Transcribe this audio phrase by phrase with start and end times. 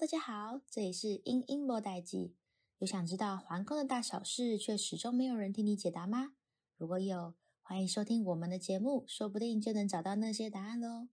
[0.00, 2.34] 大家好，这里是英英莫代记。
[2.78, 6.32] 有想知道皇宫的大小事，却始终没有人替你解答吗？
[6.78, 11.08] 如果有，欢迎收听我们的节目，说不定就能找到那些答案喽。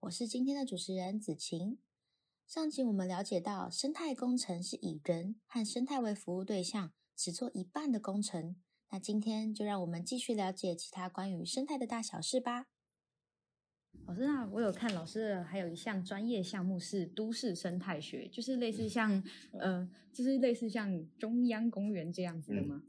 [0.00, 1.78] 我是今天的主持人子晴。
[2.48, 8.56] 上集我们了解到，生态工程是以人和生态为服务对象，只做一半的工程。
[8.90, 12.66] 那今天就让我们继续了解其他关于生态的大小事吧。
[14.06, 22.82] 老师，那我有看老师的，还有一项专业项目是都市生态学，就是类似像呃，就是类似像中央公园这样子的吗？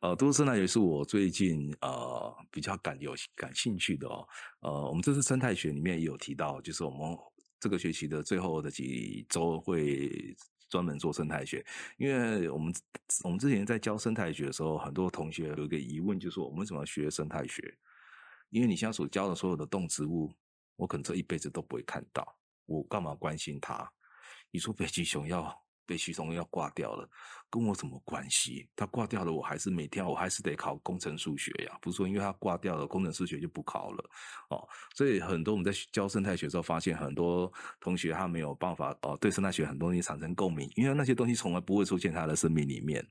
[0.00, 4.28] 呃，都市生态学是我最近呃比较感有感兴趣的哦。
[4.60, 7.16] 呃，我们这次生态学里面也有提到，就是我们
[7.60, 10.36] 这个学期的最后的几周会
[10.68, 11.64] 专门做生态学，
[11.96, 12.72] 因为我们
[13.24, 17.76] 我们之前在教生态学的时候，很多同学有一个疑问，就是我们为什么要学生态学？
[18.50, 20.32] 因为你现在所教的所有的动植物，
[20.76, 23.88] 我可能这一辈子都不会看到，我干嘛关心它？
[24.50, 27.08] 你说北极熊要北极熊要挂掉了，
[27.50, 28.68] 跟我什么关系？
[28.76, 34.10] 它挂掉了，我还是每天我还是得考工程数学呀，不是说因为它挂掉了，工程数学就不考了
[34.50, 34.68] 哦。
[34.94, 43.06] 所以很多我们在教生态学的时候，发现很多同学他没有办法哦，对生态学很多东西产生共鸣，因为那些东西从来不会出现他的生命里面。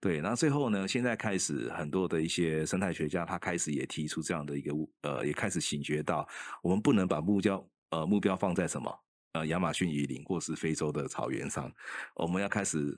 [0.00, 6.26] 对，那最后呢，现在开始很多的一些生态学家，他开始也提出这样的一个呃，也开始醒觉到，
[6.62, 8.92] 我们不能把目标呃目标放在什么
[9.32, 11.72] 呃亚马逊雨林或是非洲的草原上，
[12.14, 12.96] 我们要开始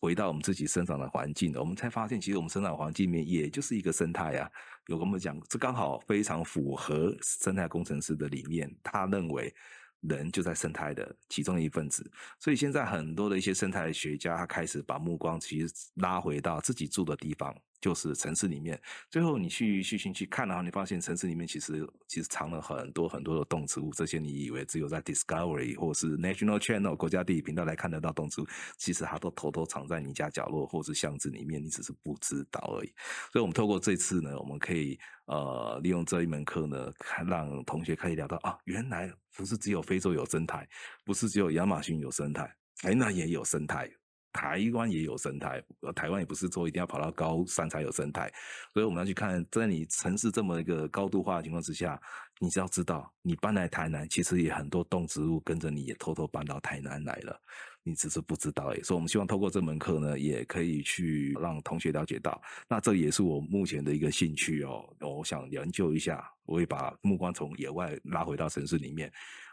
[0.00, 4.50] 回到我们自己生长的环境，我们才发现，其实我们生长环境里面也就是一个生态啊。
[4.88, 9.54] 有跟我们讲，这刚好非常符合生态工程师的理念，他认为。
[10.02, 12.08] 人就在生态的其中一份子，
[12.38, 17.54] 所以现在很多的一些生态学家，他开始把目光其实拉回到自己住的地方。
[17.82, 18.80] 就是城市里面，
[19.10, 28.46] 最后你去去去去看，然后你发现城市里面其实其实藏了很多很多的动植物，这些你以为只有在 Discovery 或是 National Channel 国家地理频道来看得到动植物，
[28.78, 32.94] 其实它都偷偷藏在你家角落或是巷子里面，你只是不知道而已。
[33.32, 40.64] 所以，我们透过这次呢，我们可以呃利用这一门课呢，看让同学可以聊到啊，原来不是只有非洲有生态，
[41.04, 42.44] 不是只有亚马逊有生态，
[42.82, 43.90] 哎，那也有生态。
[44.32, 45.62] 台湾也有生态，
[45.94, 48.32] 台湾也不是说一定要跑到高山才有生态，
[48.72, 52.00] 所以我们要去看，在你城市这么一个高度化的情况之下，
[52.40, 57.38] 你只要知道，你搬来台南，其实也很多动植物跟着你也偷偷搬到台南来了，
[57.82, 58.82] 你只是不知道而已。
[58.82, 64.88] 所以，我们希望透过这门课呢，也可以去让同学了解到，那这也是我目前的一个兴趣哦。
[65.00, 69.12] 我想研究一下，我会把目光从野外拉回到城市里面，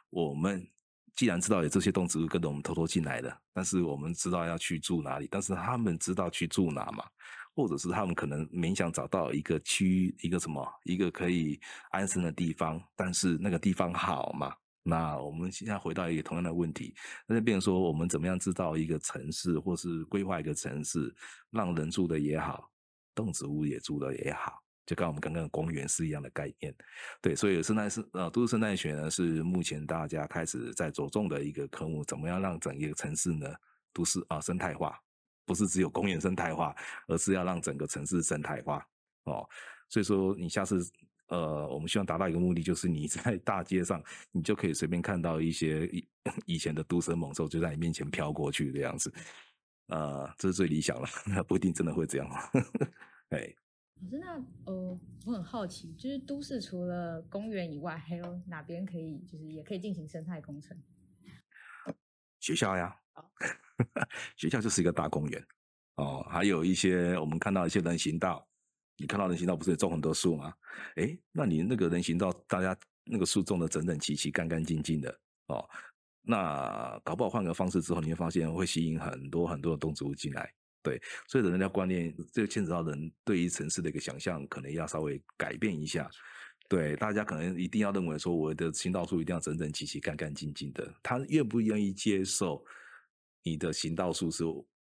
[0.10, 0.66] 我们。
[1.16, 7.04] 既然知道有这些动植物跟着我们偷偷进来的，但是我们知道要去住哪里，但是他们知道去住哪嘛？
[7.56, 11.60] 或者是他们可能勉强找到一个区，一个什么，一个可以
[11.92, 14.56] 安身的地方，但是那个地方好嘛？
[14.82, 16.96] 那我们现在回到一个同样的问题，
[17.28, 21.14] 那就变成说，我们怎么样制造一个城市，或是规划一个城市，
[21.52, 22.72] 让人住的也好，
[23.14, 24.64] 动植物也住的也好。
[24.90, 26.74] 就跟我们刚刚的公园是一样的概念，
[27.22, 33.54] 对，所以生态是呃都市生态学呢是目前大家开始在着重的一个科目，怎么样让整一个城市呢
[33.94, 35.00] 都市啊生态化，
[35.46, 38.84] 不是只有公园生态化，而是要让整个城市生态化
[39.26, 39.48] 哦。
[39.90, 40.84] 所以说你下次
[41.28, 46.08] 呃，我们希望达到一个目的，就是你在大街上，你就可以随便看到一些以
[46.56, 49.14] 以前的毒蛇猛兽就在你面前飘过去的样子，
[49.90, 51.08] 呃，这是最理想了，
[51.48, 52.28] 不一定真的会这样，
[53.30, 53.54] 哎。
[54.02, 54.34] 可是那
[54.66, 60.78] 呃，我很好奇，就是都市除了公园以外，还有哪边可以，就是也可以进行生态工程？
[62.40, 63.26] 学校呀，哦、
[64.38, 65.46] 学校就是一个大公园
[65.96, 66.26] 哦。
[66.30, 68.48] 还有一些我们看到一些人行道，
[68.98, 70.54] 你看到人行道不是有种很多树吗？
[70.96, 75.70] 诶，那你那个人行道，大家那个树种的整整齐齐、干干净净的哦。
[76.22, 80.54] 那搞不好换个方式之后，你会发现会吸引很多很多的动植物进来。
[80.90, 86.10] 对，所以人家观念，这个牵扯到人对于城市的一个想象，可能要稍微改变一下。
[86.68, 90.92] 对，大家可能一定要认为说，我的行道树一定要整整齐齐、干干净净的。
[91.04, 92.66] 他愿不愿意接受
[93.44, 94.44] 你的行道树是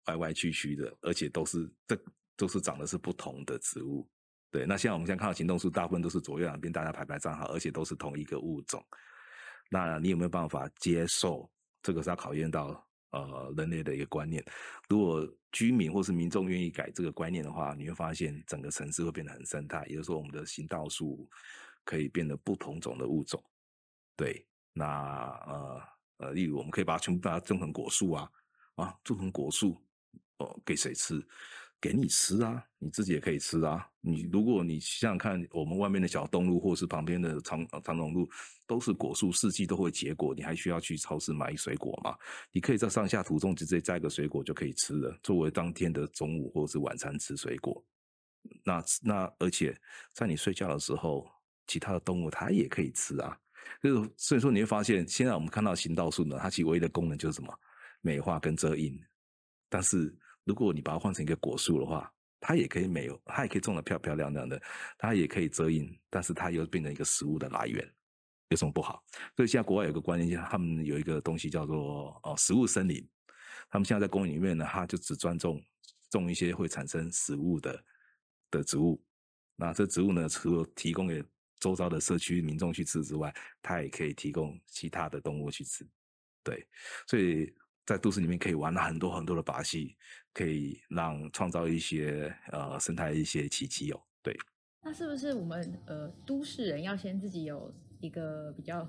[0.06, 2.02] 歪歪曲曲的，而且都是这
[2.38, 4.10] 都是长的是不同的植物？
[4.52, 8.82] 对，那现在我们现在看到行动树，大部分都是左右两边大家排排站好，而且都是同一个物种。
[9.70, 11.52] 那你有没有办法接受？
[11.84, 12.89] 这个是要考验到。
[13.12, 14.44] 呃，人类的一个观念，
[14.88, 19.84] 如果居民或是民众愿意改这个观念的话，你会发现整个城市会变得很生态。
[19.88, 21.28] 也就是说，我们的行道树
[21.84, 23.44] 可以变得不同种的物种。
[24.16, 24.86] 对，那
[25.48, 25.82] 呃
[26.18, 28.30] 呃，例如我们可以把它全部把它种成果树啊
[28.76, 29.82] 啊，种成果树
[30.38, 31.20] 哦，给谁吃？
[31.82, 33.88] 给你吃啊，你自己也可以吃啊。
[34.02, 38.30] 你如果你想想看，我们外面的小东路或是旁边的长长荣路，
[38.68, 42.18] 都是果树，四季都会结果，你还需要去超市买水果吗？
[42.52, 47.84] 你可以在上下途中直接摘个水果就可以吃了，作为当天的中午或是晚餐吃水果。
[48.64, 49.78] 那那而且
[50.14, 51.30] 在你睡觉的时候，
[51.68, 53.38] 其他的动物它也可以吃啊。
[53.84, 57.54] 就是所以说你会发现，现在我们看到行道树呢，它其实唯一的功能就是什么？
[58.02, 58.98] 美化跟遮阴。
[59.70, 60.16] 但是
[60.50, 64.60] 如果你把它换成一个果树的话，它也可以美，它也可以种得漂漂亮亮的，
[64.98, 67.88] 它也可以遮阴，但是它又变成一个食物的来源，
[68.48, 69.04] 有什么不好？
[69.36, 73.08] 所以现在国外有个观念，他们有一个东西叫做哦食物森林，
[73.70, 75.64] 他们现在在公园里面呢，它就只专种
[76.10, 77.86] 种一些会产生食物的
[78.50, 79.00] 的植物，
[79.56, 81.24] 那这植物呢，除了提供给
[81.60, 83.32] 周遭的社区民众去吃之外，
[83.62, 85.88] 它也可以提供其他的动物去吃，
[86.44, 86.68] 对，
[87.06, 87.54] 所以。
[87.90, 89.98] 在都市里面可以玩了很多很多的把戏，
[90.32, 94.00] 可以让创造一些呃生态一些奇迹哦。
[94.22, 94.38] 对，
[94.84, 98.88] 那是不是我们呃都市人要先自己有一个比较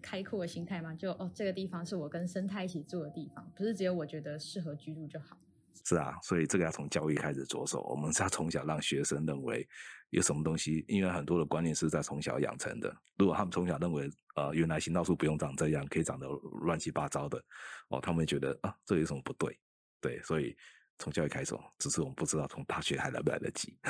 [0.00, 0.94] 开阔的心态吗？
[0.94, 5.36] 就哦这个地方是我跟生态一起住的地方，不是只有我觉得适合居住就好。
[5.84, 7.82] 是啊，所以这个要从教育开始着手。
[7.82, 9.66] 我们是要从小让学生认为
[10.10, 12.94] 有什么东西，因为很多的观念是在从小养成的。
[13.16, 16.26] 如果他们从小认为，呃，原来行道树不用长这样，可以长得
[16.62, 17.42] 乱七八糟的，
[17.88, 19.58] 哦，他们觉得啊，这有什么不对？
[20.00, 20.56] 对，所以
[20.98, 23.78] 从教育开始，只是我们不知道从大学还来不来得及。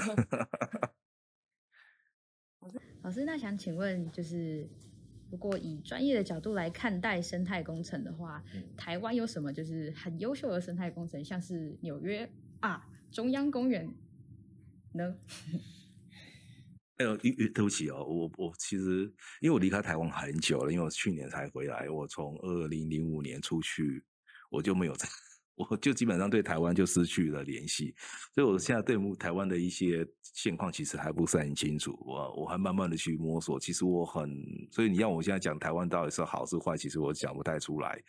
[3.03, 4.69] 老师，那想请问就是。
[5.31, 8.43] 如果以专业的角度来看待生态工程的话，
[8.77, 12.29] 台湾有什么就是很优秀的生态工程，像是纽约
[12.61, 13.95] 啊中央公园
[14.93, 15.17] 呢？
[16.99, 19.11] 哎呦，对不起哦，我我其实
[19.41, 24.05] 因为我离开台湾很久了，因为我去年才回来，我从二零零五年出去，
[24.51, 25.09] 我就没有再。
[25.69, 27.95] 我就基本上对台湾就失去了联系，
[28.35, 31.99] 所以我现在对台湾的一些现况其实还不是很清楚。
[32.07, 34.31] 我我还慢慢的去摸索，其实我很，
[34.71, 38.03] 所以你让我现在讲台湾到底是好是坏，其实我讲不太出来。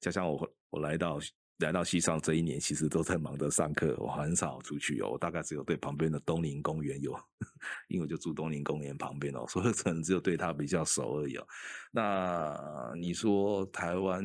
[0.00, 1.18] 加上我我来到
[1.60, 5.10] 来到西上这一年，其实都在忙着上课，我很少出去哦。
[5.12, 7.12] 我大概只有对旁边的东宁公园有，
[7.88, 11.46] 因为我就住东宁公园旁边哦，所以可能只有对它比较熟而已哦。
[11.90, 14.22] 那你说台湾？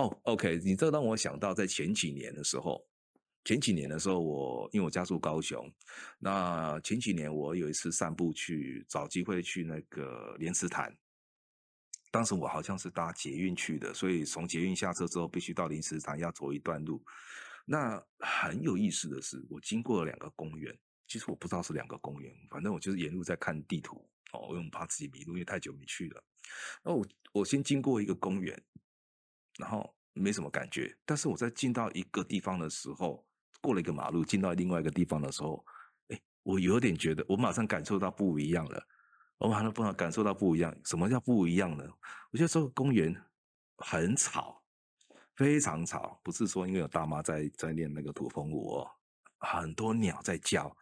[0.00, 2.82] 哦、，OK，你这让我想到在前几年的时候，
[3.44, 5.70] 前几年的时候我，因为我家住高雄，
[6.18, 10.96] 那前几年我有一次散步去找机会去那个莲池潭，
[12.10, 17.04] 当时我好像是搭捷运去的，所以从捷运下车之后必须到莲池潭要走一段路。
[17.66, 20.74] 那很有意思的是，我经过了两个公园，
[21.06, 26.24] 其实我不知道是两个公园，反正我就是沿路在看地图哦，因为我怕自己迷路，因为太久没去了。
[26.82, 28.58] 那我我先经过一个公园。
[29.60, 33.24] 然后没什么感觉，但是我在进到一个地方的时候，
[33.60, 35.64] 过了一个马路，进到另外一个地方的时候，
[36.08, 38.82] 哎，我有点觉得，我马上感受到不一样了。
[39.38, 41.84] 我马上不能感受到不一样，什么叫不一样呢？
[42.30, 43.14] 我觉得这个公园
[43.78, 44.62] 很吵，
[45.34, 48.90] 非常吵，不是说因为有大妈在在练那个土风舞哦，
[49.38, 50.76] 很多鸟在叫，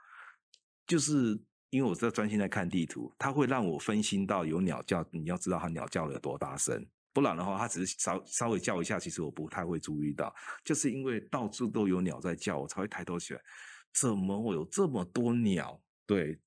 [0.89, 1.41] 就是
[1.71, 6.85] 因为我在专心在看地图，它会让我分心到有鸟叫，你要知道它鸟叫了有多大声。
[7.13, 10.33] 不然的话，它只是稍稍微叫一下，其实我不太会注意到，
[10.65, 13.41] 就是因为到处都有鸟在叫，我才会抬头起来。
[13.93, 15.81] 怎么会有这么多鸟？
[16.07, 16.39] 对，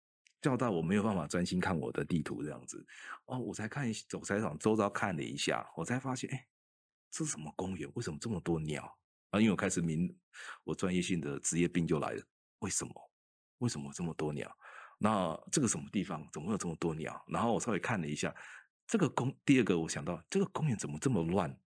[0.42, 2.86] 叫到我没有办法专心看我的地图这样子。
[3.26, 6.48] 哦，我才看一，我才往周遭看了一下，我才发现，哎，
[7.10, 7.90] 这是什么公园？
[7.96, 8.84] 为什么这么多鸟？
[9.32, 10.16] 啊，因为我开始明，
[10.64, 12.24] 我专业性的职业病就来了。
[12.60, 12.94] 为什么？
[13.58, 14.50] 为什么这么多鸟？
[15.00, 16.26] 那这个什么地方？
[16.32, 17.22] 怎么会有这么多鸟？
[17.28, 18.34] 然后我稍微看了一下。
[18.92, 21.58] 这个公，第二个我想到，这个公园怎么这么乱？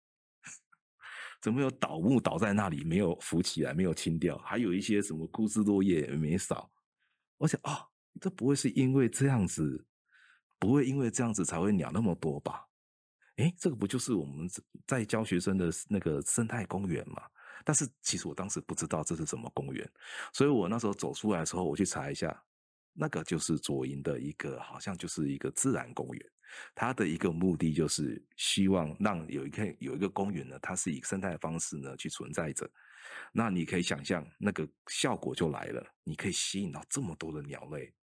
[1.42, 6.72] 怎么有倒木倒在那里，没有扶起来，没有清掉，还有一些什么枯枝落叶也没扫。
[7.38, 7.90] 我想、哦，
[8.22, 9.88] 这不会是因为这样子，
[10.60, 12.68] 不会因为这样子才会鸟那么多吧？
[13.38, 14.48] 诶，这个不就是我们
[14.86, 17.24] 在教学生的那个生态公园吗？
[17.64, 19.92] 但是其实我当时不知道这是什么公园，
[20.32, 22.40] 所以我那时候走出来的时候，我去查一下，
[22.94, 26.32] 那个就是左营的一个，好像就是一个自然公园。
[26.74, 32.70] 它的一个目的就是希望让有一个有一个公园呢，它是以生态的方式呢去存在着。
[33.32, 37.94] 那你可以想象，那个效果就来了，你可以吸引到这么多的鸟类。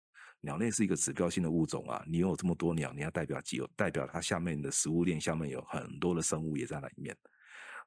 [0.41, 7.15] 鸟类是一个指标性的物种啊，你有这么多鸟，你要代表几有代表它下面的食物链下面有很多的生物也在那里面。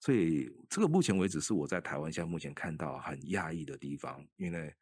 [0.01, 4.75] 所以这个目前为止是我在台湾现在目前看到很讶异的地方，因为。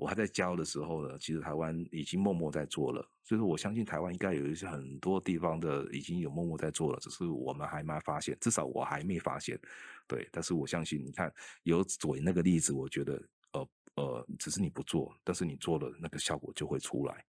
[0.00, 9.60] 我还在教的时候呢，其实台湾已经默默在做了，所以说我相信台湾应该有一些很多地方的已经有默默在做了，只是我们还没发现，至少我还没发现，
[10.08, 10.26] 对。
[10.32, 11.30] 但是我相信，你看
[11.64, 17.22] 有左那个例子，我觉得呃呃，只是你不做，但是你做了，那个效果就会出来。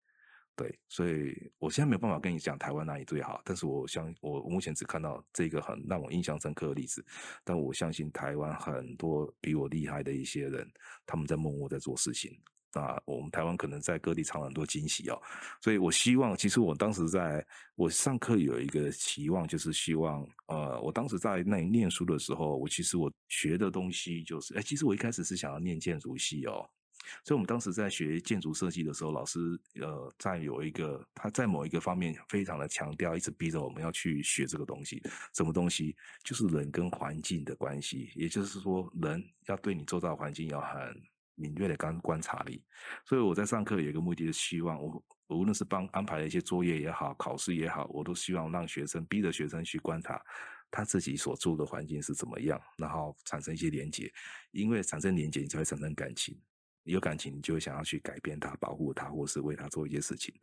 [0.55, 7.03] 对，所以我现在没有办法跟你讲台湾哪里最好，但是我相我目前只看到这个很让我印象深刻的例子，
[7.45, 10.71] 但我相信台湾很多比我厉害的一些人，
[11.07, 12.37] 他们在默默在做事情。
[12.73, 15.21] 啊，我们台湾可能在各地藏了很多惊喜哦，
[15.63, 17.45] 所以我希望，其实我当时在
[17.77, 26.69] 我上课有一个期望，就是希望，呃，我当时在那里念书的时候，我其实我学的东西就是，哎，其实我一开始是想要念建筑系哦，
[27.25, 35.03] 所以我们当时在学建筑设计的时候，老师呃，在有一个他在某一个方面非常的强调，一直逼着我们要去学这个东西，
[35.35, 35.97] 什么东西？
[36.23, 41.03] 就是人跟环境的关系，也就是说，人要对你周遭环境要很。
[41.39, 42.63] 敏锐的观观察力，
[43.07, 50.21] 所以我在上课有一个目的，是希望我无论是帮安排了一些作业也好，考试也好，我都希望让学生逼着学生去观察
[50.71, 54.13] 他自己所住的环境是怎么样，然后产生一些连结，
[54.51, 56.39] 因为产生连结，你才会产生感情，
[56.85, 60.35] 有感情，你就会想要去改变他、保护他，或是为他做一些事情，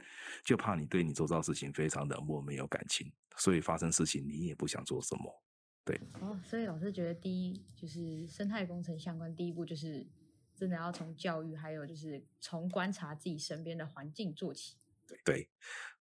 [0.43, 5.43] 就怕你对你周遭事情非常冷漠、没有感情，所以发生事情你也不想做什么，
[5.83, 5.99] 对。
[6.21, 10.05] 哦，所以老师觉得第一就是生态工程相关，第一步就是。
[10.55, 14.77] 真的要从教育，还有就是从观察自己身边的环境做起。
[15.23, 15.47] 对，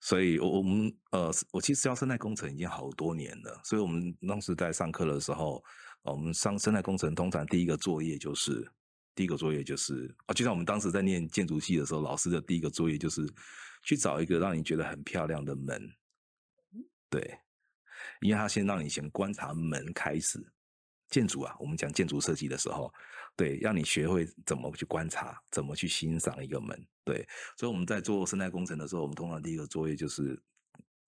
[0.01, 5.65] 所以我我们呃，我其实教生态工程已经好多年了，所以我们当时在上课的时候，
[6.03, 8.71] 我们上生态工程通常第一个作业就是
[9.15, 13.27] 第一个作业就是啊，就像我们当时在念建筑系的时候，老师的第一个作业就是
[13.85, 15.91] 去找一个让你觉得很漂亮的门。
[17.09, 17.39] 对，
[18.21, 20.53] 因为他先让你先观察门开始。
[21.09, 22.95] 建筑啊，我们讲建筑设计的时候，
[23.37, 26.87] 对，让你学会怎么去观察，怎么去欣赏一个门。
[27.05, 30.41] 对，所以我们在做生态工程的时候，我们通常第一个作业就是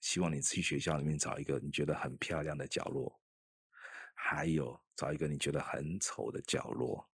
[0.01, 3.21] 希望你去学校里面找一个你觉得很漂亮的角落，
[4.15, 7.07] 还有找一个你觉得很丑的角落。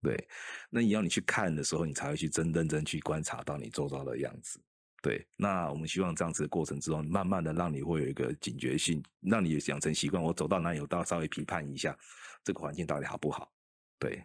[0.00, 0.28] 对，
[0.70, 4.60] 那你要你去看的时候，你才会去真认真去观察到你周遭的样子。
[5.00, 10.20] 对，那我们希望这样子的过程之中，慢慢的让你会有一个警觉性，让你养成习惯。
[10.20, 11.96] 我走到哪里，我都要稍微批判一下
[12.42, 13.52] 这个环境到底好不好。
[13.98, 14.24] 对，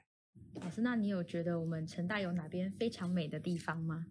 [0.55, 4.05] 老师，那你有觉得我们成大有哪边非常美的地方吗？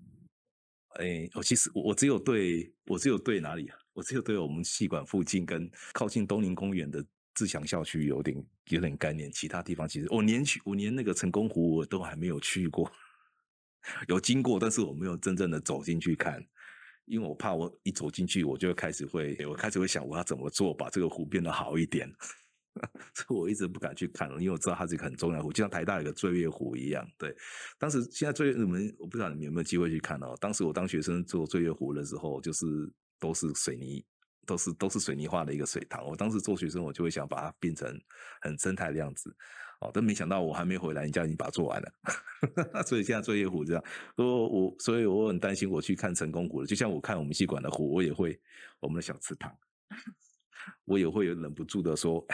[1.00, 3.76] 哎，我其实我只有对我只有对哪里啊？
[3.92, 7.04] 我只有对我们戏馆附近跟靠近东宁公园的
[7.34, 12.90] 自强校区有点有点概念，其他地方其实我连去我连那个成功湖我都还没有去过，
[14.08, 16.42] 有经过，但是我没有真正的走进去看。
[17.04, 22.12] 因为我怕我一走进去，我就开始会，我开始会想我要怎么做把这个湖变得好一点，
[23.14, 27.06] 所以我一直不敢去看，因为我知道它是一个很重要的湖，就像台大有个醉月湖一样。
[27.18, 27.34] 对，
[27.78, 30.34] 当时现在醉月，你们我不知道你们有没有机会去看哦。
[30.40, 32.64] 当时我当学生做醉月湖的时候，就是
[33.18, 34.04] 都是水泥，
[34.46, 36.06] 都是都是水泥化的一个水塘。
[36.06, 37.88] 我当时做学生，我就会想把它变成
[38.40, 39.34] 很生态的样子。
[39.80, 41.92] 哦，但没想到我还没回来，人家已经把它做完了，
[42.86, 43.84] 所以现在醉月湖这样。
[44.16, 46.66] 我我所以我很担心，我去看成功湖了。
[46.66, 48.40] 就像我看我们系馆的湖，我也会
[48.80, 49.54] 我们的小池塘，
[50.86, 52.26] 我也会忍不住的说，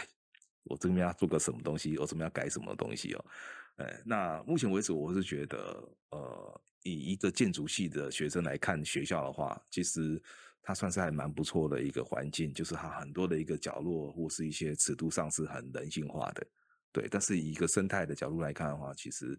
[0.64, 3.25] 我这边要做个什么东西，我怎么要改什么东西哦。
[3.76, 10.23] 哎，那目前为止，我是觉得，呃，以一个建筑系的学生来看学校的话，其实
[10.62, 16.47] 它算是还蛮不错的一个环境，就是它很多的一个角落或是一些尺度上是很人性化的。
[16.92, 19.38] 对，但是以一个生态的角度来看的话，其实，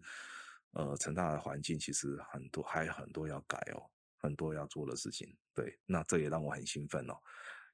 [0.72, 3.82] 呃，成大的环境其实很多，还有很多要改哦，
[4.16, 5.32] 很多要做的事情。
[5.54, 7.14] 对，那这也让我很兴奋哦，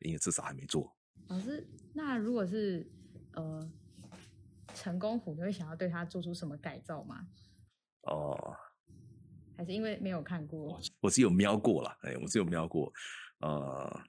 [0.00, 0.95] 因为至少还没做。
[1.28, 2.87] 老师，那如果是
[3.34, 3.70] 呃
[4.75, 7.26] 成功湖，你会想要对它做出什么改造吗？
[8.02, 8.56] 哦、呃，
[9.56, 10.80] 还是因为没有看过？
[11.00, 12.92] 我是有瞄过了，哎，我是有瞄过，
[13.40, 14.00] 呃。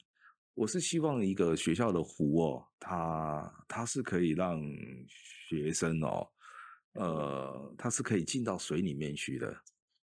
[0.53, 4.61] 我是希望一个学校的湖哦，它它是可以让
[5.47, 6.27] 学生哦，
[6.91, 9.55] 呃，它是可以进到水里面去的，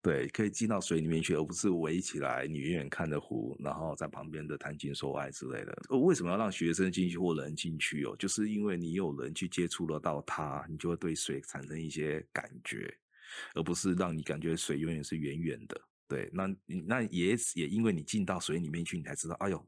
[0.02, 5.73] 对，可以进到水里面去，而不是围起来，你远远看着湖，然后在旁边的谈情说爱之类的。
[5.90, 8.16] 为什么要让学生进去或人进去哦？
[8.18, 12.92] 就是因为你有人去接触得到它，你就会对水产生一些感觉，
[13.54, 15.80] 而不是让你感觉水永远是远远的。
[16.09, 19.64] 对，那那也也因为你进到水里面去，你才知道，哎呦。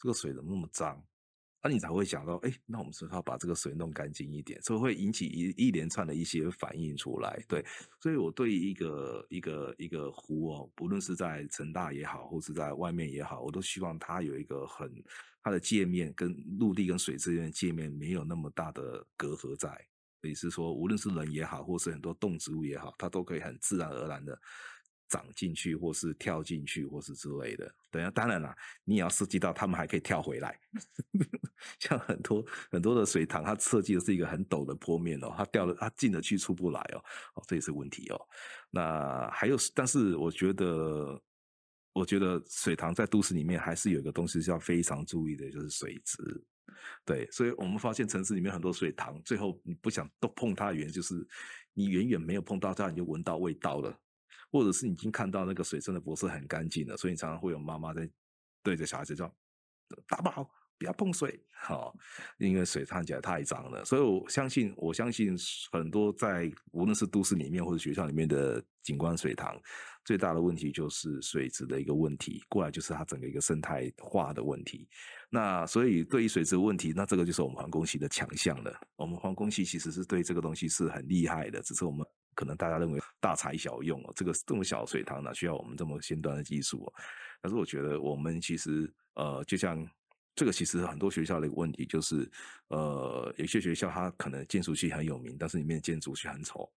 [0.00, 1.04] 这个水怎么那么脏？
[1.62, 4.60] 那、你才会想到，哎，那我们是不是要把这个水弄干净一点？
[4.62, 7.42] 所以会引起一一连串的一些反应出来。
[7.48, 7.64] 对，
[8.00, 14.90] 所以我对一个一个一个湖哦，不论是在成大也好，或是在外面也好，我都希望它有一个很
[15.42, 19.70] 它的界面跟陆地跟水之间的界面没有那么大的隔阂在。
[20.22, 24.38] 也是说，无论是人也好，或是很多动植物也好，它都可以很自然而然的
[25.08, 27.72] 长进去，或是跳进去，或是之类的。
[27.90, 30.58] 等下，当然啦，你也要设计到他们还可以跳回来。
[31.80, 36.98] 像很多很多的水塘，它设计的是一个很陡的坡面哦，它掉了，它进得去出不来哦，
[37.34, 38.20] 哦，这也是问题哦。
[38.70, 41.20] 那还有，但是我觉得，
[41.92, 46.44] 我觉得水塘在都市里面还是有一个东西是要非常注意的，就是水质。
[47.04, 51.26] 对，所以我们发现城市里面很多水塘，最后你不想都碰它的原因，就是
[51.72, 53.98] 你远远没有碰到它，你就闻到味道了。
[54.50, 58.08] 或者是你已经看到那个水真的不是很干净了，所以常常会有妈妈在
[58.62, 59.32] 对着小孩子叫
[60.08, 61.94] “大宝不要碰水”，好，
[62.38, 63.84] 因为水看起来太脏了。
[63.84, 65.36] 所以我相信，我相信
[65.72, 69.60] 很多在无论是都市里面或者学校里面的景观水塘，
[70.04, 74.88] 最大的问题就是水质的一个问题，过来就是它整个一个生态化的问题。
[75.30, 78.72] 那所以对于水质问题，那这个就是我们环工系的强项了。
[78.96, 82.06] 我们环工系其实是对这个东西是很厉害的，只是我们。
[82.38, 86.92] 可能大家认为大材小用哦，这个这么小的水塘哪需要我们这么先端的技术哦？
[87.42, 89.84] 但是我觉得我们其实呃，就像
[90.36, 92.30] 这个，其实很多学校的一个问题就是，
[92.68, 96.70] 呃，有些学校它可能建筑系很有名，但是里面建筑系很丑。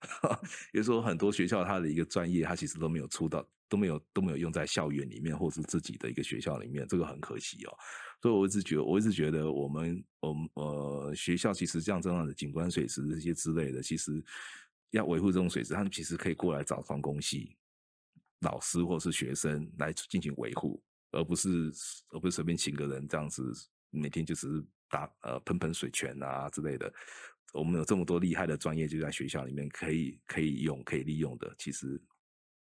[0.72, 7.76] 比如说很多学校它的一个专业，它其实都没有出到，都没有都没有用在校园里面，或是自己的一个学校里面，这个很可惜哦。
[8.22, 14.24] 所以我一直觉得，我一直觉得我们我们呃学校其实像这样的景观水池这些之类的，其实。
[14.92, 17.56] 要维护这种水质，他们其实可以过来找环工系
[18.40, 21.72] 老师或是学生来进行维护，而不是
[22.10, 23.52] 而不是随便请个人这样子，
[23.90, 26.92] 每天就只是打呃喷喷水泉啊之类的。
[27.52, 32.00] 我们有这么多厉害的专业就在学校里面可以可以用可以利用的，其实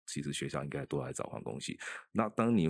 [0.07, 1.79] 其实学校应该多来找环工系。
[2.12, 2.69] 那当你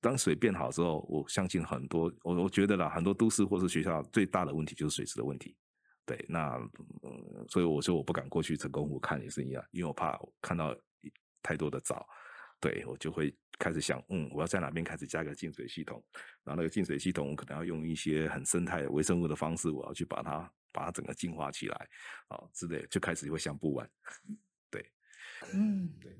[0.00, 5.56] 当水变好之后，我相信很多我我觉得啦，很多都市或是学校最大的问题就是水质的问题。
[6.08, 6.56] 对，那
[7.02, 10.74] 嗯，所以我说我不敢过去成功湖看也是一样，因为我怕看到
[11.42, 12.08] 太多的藻，
[12.58, 16.02] 对，我就会开始想，嗯，我要在哪边开始加个净水系统，
[16.44, 21.88] 然后那个净水系统我可能要用一些很生态微生物的方式，我要去把它把它整个净化起来，
[22.28, 23.86] 啊之类，就开始会想不完，
[24.70, 24.90] 对，
[25.52, 26.16] 嗯，对，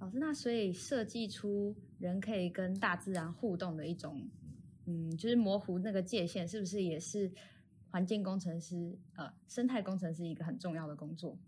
[0.00, 4.26] 老师，那所以设计出人可以跟大自然互动的一种，
[4.86, 7.30] 嗯，就是模糊那个界限，是不是也是？
[7.94, 11.38] 环境工程师，呃，生态工程师一个很重要的工作。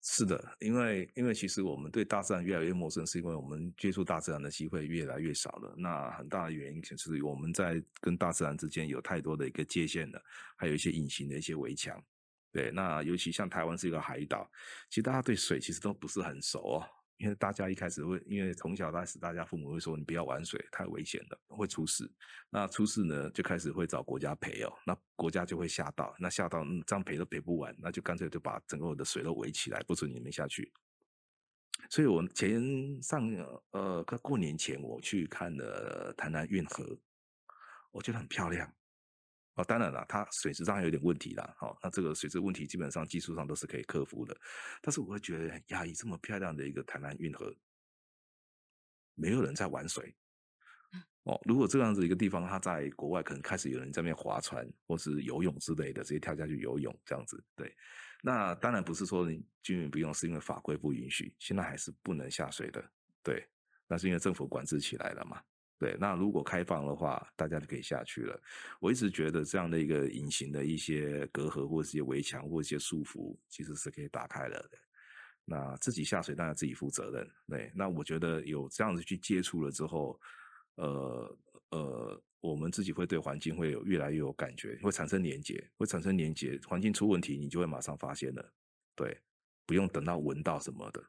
[0.00, 5.74] 是的，因为因为其实我们对大自然越来越陌生，是因为我们接触大自然的机会越来越少了。
[5.76, 10.22] 那很大的原因就是我们在跟大自然之间有太多的一个界限了，
[10.56, 12.02] 还有一些隐形的一些围墙。
[12.50, 14.50] 对，那尤其像台湾是一个海岛，
[14.88, 16.82] 其实大家对水其实都不是很熟哦。
[17.18, 22.10] 因为大家一开始会，因为从小开始，大家父母会说你不要玩水，太危险了，会出事。
[22.50, 24.72] 那出事呢，就开始会找国家赔哦。
[24.84, 30.72] 那国家就会吓到，那吓到，这样赔都赔不完，那就干脆就把整个的水都围起来，不准你们下去。
[31.90, 33.30] 所以我前上
[33.70, 36.98] 呃，过年前我去看了台南运河，
[37.92, 38.70] 我觉得很漂亮。
[39.56, 41.54] 哦，当然了，它水质上有点问题啦。
[41.58, 44.36] 好、哦，那这个水质问题基本上技术上都是可以克服的。
[44.82, 47.54] 但是我会觉得很压抑，这么漂亮的一个台南运河，
[49.14, 50.14] 没有人在玩水。
[51.22, 57.42] 哦，如果这样子一个地方，它在国外可能开始有人在那边划船或是游泳之类的，直接跳下去游泳这样子。
[57.56, 57.74] 对，
[58.22, 62.84] 那当然不是说你居民不用，是因为法规不允许，现在还是不能下水的。
[63.22, 63.44] 对，
[63.88, 65.42] 那是因为政府管制起来了嘛。
[65.78, 68.40] 对，那如果开放的话，大家就可以下去了。
[68.80, 74.78] 我一直觉得这样的一个隐形的一些隔阂，或者一些围墙，或者一些束缚，其实是可以打开了的。
[75.44, 77.30] 那自己下水当然自己负责任。
[77.46, 80.18] 对，那我觉得有这样子去接触了之后，
[80.76, 81.38] 呃
[81.70, 86.58] 呃，我们自己会对环境会有越来越有感觉，会产生连结，会产生连结。
[86.66, 88.52] 环境出问题，你就会马上发现了。
[88.94, 89.20] 对，
[89.66, 91.04] 不用等到闻到什么的，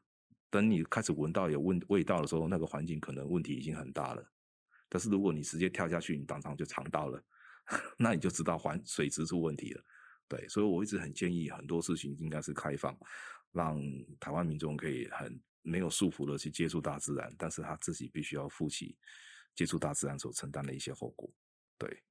[0.50, 4.30] 等你开始闻到有味味道的时候，那个环境可能问题已经很大了。
[4.88, 7.22] 但是如果你直接跳下去，你当场就尝到了，
[7.98, 9.84] 那你就知道环水质出问题了。
[10.26, 12.98] 对，所以我一直很建议很多事情应该是开放，
[13.52, 13.80] 让
[14.20, 18.96] 台湾民众可以很没有束缚的去接触大自然，但是他自己必须要负起
[19.54, 21.30] 接触大自然所承担的一些后果。
[21.78, 22.02] 对，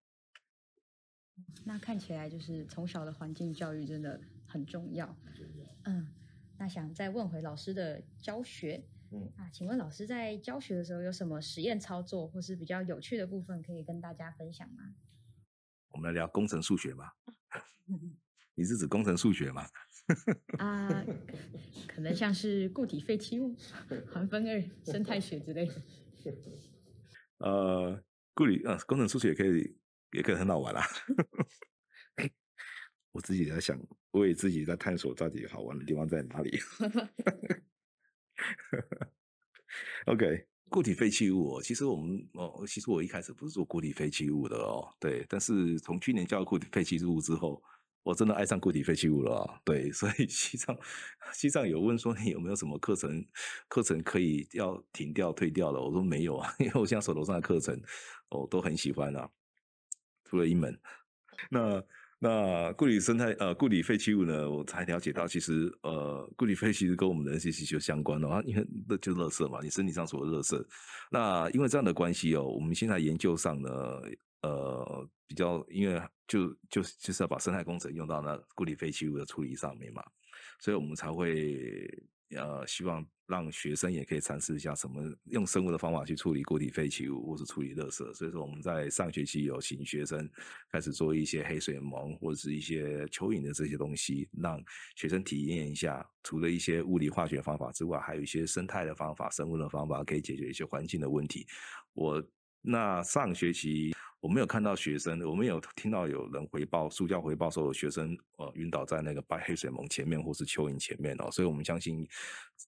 [1.64, 5.18] 那看起来就是从小的环境教育真的很重要。
[5.86, 6.14] 嗯，
[6.58, 8.84] 那想再问回老师的教学。
[9.12, 14.96] 嗯啊，请问老师在教学的时候有什么实验操作或是比较有趣的部分可以跟大家分享吗？
[15.90, 17.16] 我们来聊工程数学吧？
[18.56, 19.68] 你是指工程数学吗？
[20.58, 21.06] 啊，
[21.88, 23.56] 可能像是固体废弃物、
[24.12, 25.74] 环分二、生态学之类的。
[27.40, 29.78] 呃，固体呃，工程数学也可以，
[30.12, 30.84] 也可以很好玩啦。
[33.14, 33.80] 我自己在想，
[34.12, 36.60] 我也自己在探索到底好玩的地方在哪里。
[40.08, 47.62] OK，固体废弃物哦，其实我们哦，其实我一开始不是做固体废弃物的哦，对，但是从去年教固体废弃物之后，
[48.04, 50.78] 我真的爱上固体废弃物了哦，对， 所以西藏
[51.34, 53.26] 西藏有问说你有没有什么课程
[53.68, 57.82] 课程可以要停掉退掉的，我说没有啊， 因为我现在手头上的课程
[58.30, 59.30] 我都很喜欢啊，
[60.26, 60.80] 除了一门，
[61.50, 61.84] 那。
[62.20, 70.66] 那固体生态呃固体废弃物呢，我才了解到，其实呃固体废弃物跟我们的人体息息相关的话，因为那就是垃圾嘛，你身体上所有的垃圾。
[71.12, 73.70] 那因为这样的关系哦，我们现在研究上呢，
[74.42, 80.04] 呃比较因为就就就是要把生态工程用到那固体废弃物的处理上面嘛，
[80.60, 81.88] 所以我们才会。
[82.36, 88.14] 呃，希望让学生也可以尝试一下什么用生物的方法去处理固体废弃物，或是处理垃圾。
[88.14, 90.30] 所以说，我们在上学期有请学生
[90.70, 94.62] 开始做一些黑水虻或者是一些蚯蚓的这些东西，让
[94.98, 101.48] 学生体验一下，除了一些物理化学方法之外，还有一些生态的方法、生物的方法，可以解决一些环境的问题。
[101.94, 102.22] 我
[102.62, 103.96] 那上学期。
[104.20, 112.08] 我没有看到学生，我没有听到有人回报，助教回报说有学生呃晕倒在那个白黑水虻前面或是蚯蚓前面哦，所以我们相信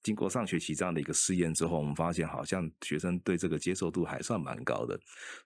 [0.04, 4.98] 经过上学期这样的一个试验之后，我们发现好像学生对这个接受度还算蛮高的，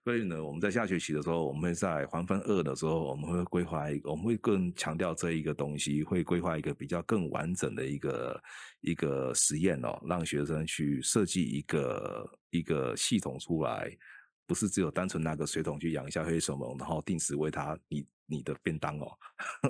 [0.04, 8.44] 所以呢，我们在下学期的时候，我们会在环分二的时候，我们会规划一个，我们会更强调这一个东西，会规划一个比较更完整的一个
[8.82, 13.90] 一个实验哦，让学生去设计一个一个系统出来。
[14.46, 19.12] 不是只有单纯拿个水桶去养一下黑水虻，然后定时喂它你你的便当哦，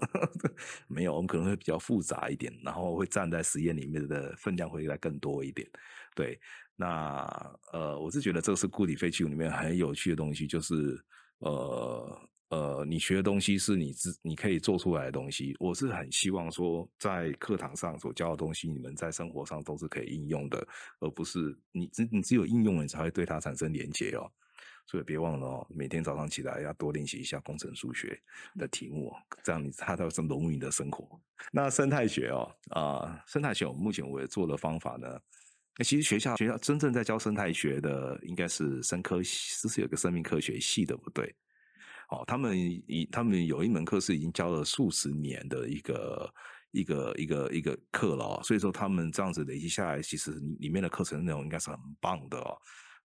[0.87, 5.67] 没有，我们可能会比较复杂一点，然后会站在实验里面的分量会来更多一点。
[6.15, 6.39] 对，
[6.75, 7.25] 那
[7.71, 11.03] 呃，我是觉得这个是固体废弃物里面很有趣的东西，就是
[11.39, 15.55] 呃呃，你学的东西是你自你可以做出来的东西。
[15.59, 20.65] 我是很希望说，在课堂上所教的东西，你们在生活上都是可以应用的，
[20.99, 24.31] 而不是你只你只有应用了，你才会对它产生连结哦。
[24.85, 28.19] 所以别忘了哦，每天早上起来要多练习一下工程数学
[28.55, 31.19] 的题目，这样你它都是融入你的生活。
[31.51, 35.19] 那生态学哦，啊、呃，生态学我目前我也做的方法呢，
[35.77, 41.33] 那其实学校学校真正在教生态学的应该是生科系，这是有个生命科学系的，不对？
[42.09, 46.33] 哦，他们以他们有一门课是已经教了数十年的一个
[46.71, 52.55] 一个一个一个课了，所以说他们这样子累积下来，其实里面的课程内容应该是很棒的哦。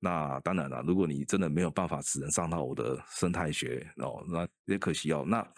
[0.01, 5.25] 那当然了，如果你真的没有办法只能上到我的生态学哦，那也可惜哦。
[5.27, 5.53] 那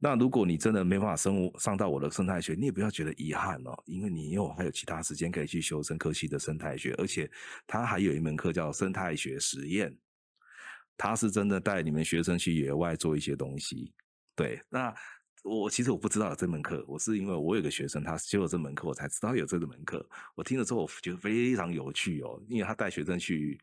[0.00, 7.30] 那如果你真的没办法生物上到我的生态学，你也不要觉得遗憾哦，因为你又还有其他时间可以去修生科系的生态学，而且
[7.68, 9.96] 它还有一门课叫生态学实验，
[10.96, 13.94] 它是真的带你们学生去野外做一些东西。
[14.34, 14.92] 对，那
[15.44, 20.04] 我其实我不知道有这门课，我是因为我有个学生他修了这门课，我才知道有这门课。
[20.34, 23.58] 我听了之后，我觉得非常有趣哦，因为他带学生去。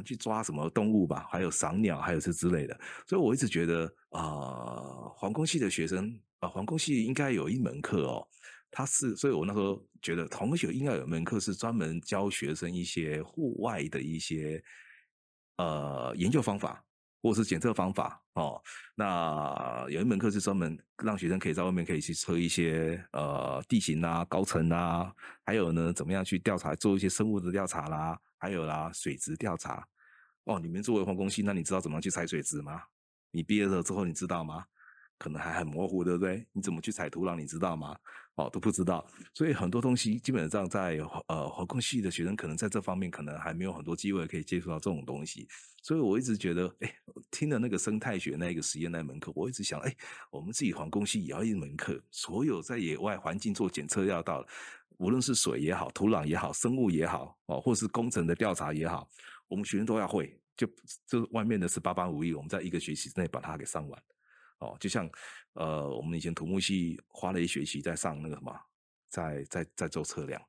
[0.00, 2.80] 去抓什么动物吧，还有赏鸟，还有这之类的。
[3.04, 8.24] 所以我一直觉得啊，环、呃、工系的学生啊，环、呃、工系应该有一门课哦。
[8.74, 14.64] 他是，所以我那时候觉得，同学应该有一门课是专门教学生一些户外的一些
[15.58, 16.82] 呃研究方法，
[17.20, 18.58] 或是检测方法哦。
[18.94, 20.74] 那有一门课是专门
[21.04, 25.12] 让学生可以在外面可以去测一些呃地形啊、高层啊，
[25.44, 28.18] 还有呢，怎么样去调查，做一些生物的调查啦。
[28.42, 29.86] 还有啦，水质调查
[30.46, 30.58] 哦。
[30.58, 32.82] 你们作为环工系，那你知道怎么去采水质吗？
[33.30, 34.64] 你毕业了之后，你知道吗？
[35.16, 36.44] 可能还很模糊，对不对？
[36.50, 37.96] 你怎么去采土壤，你知道吗？
[38.34, 39.06] 哦，都不知道。
[39.32, 45.46] 所以很多东西基本上在呃环工系的学生，可能在这方面可能还没有很多机会可以接触到这种东西。
[45.80, 46.92] 所以我一直觉得，哎，
[47.30, 49.96] 听了那个生态学那个实验那门课，我一直想，哎，
[50.32, 54.44] 我们自己环工系也要一门课，所有在野外环境做检测要到。
[54.98, 59.08] 无论是水也好，土壤也好，生物也好，哦，或是工程的调查也好，
[59.48, 60.38] 我们学生都要会。
[60.54, 60.68] 就
[61.06, 64.02] 就外面的是八般武艺，我们在一个学期之内把它给上完。
[64.58, 65.10] 哦，就像
[65.54, 68.54] 呃，我们以前土木系花了一学期在上那个什么，
[69.08, 70.40] 在在在做测量。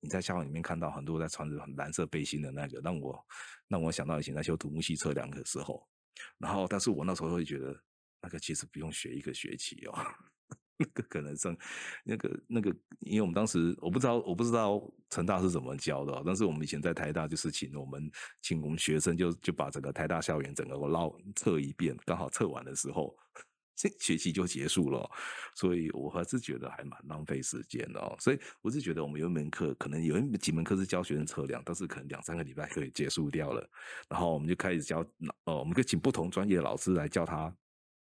[0.00, 3.26] 你在校园里面看到很多在穿着很蓝色背心的那个，让我
[3.66, 5.88] 让我想到以前在修土木系测量的时候。
[6.36, 7.82] 然后，但是我那时候会觉得，
[8.20, 9.98] 那个其实不用学一个学期哦。
[10.80, 11.56] 那个可能上，
[12.04, 18.10] 那个那个，因为我们当时我不知道，我不知道成大是怎么教的，但是我们以前在台大就是请我们
[18.42, 23.12] 请我们学生就就把整个台大校园整个绕测一遍，刚好测完的时候，
[23.74, 25.10] 这学期就结束了，
[25.56, 28.14] 所以我还是觉得还蛮浪费时间的哦。
[28.20, 33.68] 所以我是觉得我们有一门课，可能有一几门课是教学生测量，但是可能两三个礼拜可以结束掉了，
[34.08, 35.04] 然后我们就开始教，
[35.44, 37.52] 呃，我们可以请不同专业的老师来教他。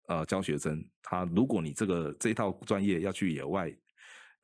[0.08, 3.76] 呃，教学生他，如果你这个这一套专业要去野外，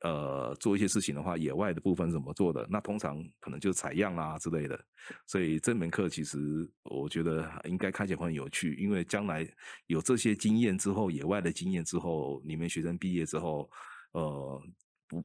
[0.00, 2.66] 呃做一些事情的话，野外的部分怎么做的？
[2.68, 4.78] 那通常可能就采样啊之类的。
[5.26, 6.38] 所以这门课其实
[6.82, 9.46] 我觉得应该看起来会很有趣，因为将来
[9.86, 13.70] 有这些经验之后，野外的经验之后，你们学生毕业之后，
[14.12, 14.62] 呃，
[15.06, 15.24] 不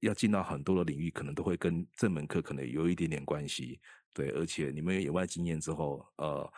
[0.00, 3.80] 要进到很多的领域，可能都会跟这门课可能有一点点关系。
[4.12, 6.52] 对，而且你们有野外经验之后，呃，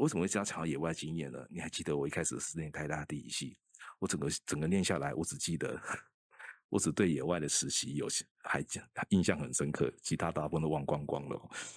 [0.00, 1.38] 为什么会这样强调野外经验呢？
[1.50, 3.56] 你还记得我一开始是念台大地理系，
[3.98, 5.78] 我整个整个念下来，我只记得，
[6.70, 8.08] 我只对野外的实习有
[8.42, 8.64] 还
[9.10, 11.36] 印象很深刻，其他大部分都忘光光了。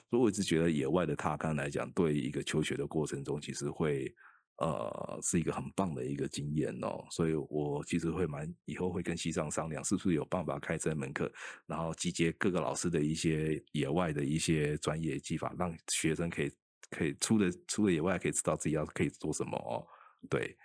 [0.10, 4.14] 所以我一直觉得野外的踏勘来讲，对一个求学的过程中，其实会。
[4.58, 11.30] 呃，是一个很棒的一个经验哦，所以我其实会蛮以后会跟西藏商量，是不是有办法开这门课，
[11.66, 16.54] 然后集结各个老师的一些野外的一些专业技法，让学生可以
[16.94, 19.86] 可以出了出了野外可以知道自己要可以做什么哦。
[20.30, 20.56] 对，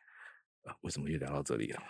[0.63, 1.83] 啊，为什么又聊到这里了？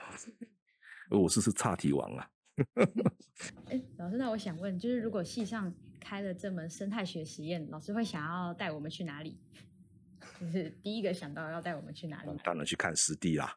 [1.10, 2.30] 我是是岔题王啊。
[3.70, 9.38] 哎，老师，那我想问，就是如果系上开了这门生态学实验，老师会想要带我们去哪里？
[10.40, 12.30] 就是第一个想到要带我们去哪里？
[12.44, 13.56] 当然去看湿地啦。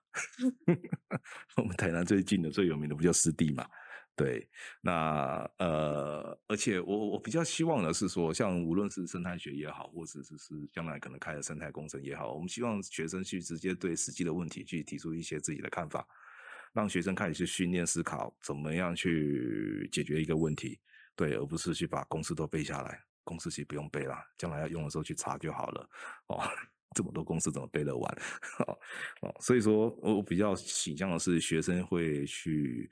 [1.57, 3.67] 我们台南最近的、最有名的不就湿地嘛？
[4.23, 4.47] 对，
[4.81, 16.07] 那呃，而且我我比较希望的是说，像无论是生态学也好，或者是是将来可能开的生态工程也好，我们希望学生去直接对实际的问题去提出一些自己的看法，
[16.71, 20.79] 让学生开始去训练思考，怎么样去解决一个问题，
[21.15, 23.03] 对，而不是去把公式都背下来。
[23.23, 25.89] 公式其实不用背啦，将来要用的时候去查就好了。
[26.27, 26.43] 哦，
[26.95, 28.17] 这么多公式怎么背得完？
[29.21, 32.87] 哦，所以说我比较倾向的是学生会去。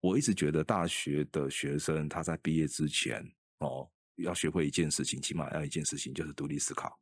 [0.00, 3.22] 我一直觉得大学的学生他在毕业之前
[3.58, 6.98] 哦，要学会一件事情，起码要一件事情就是独立思考。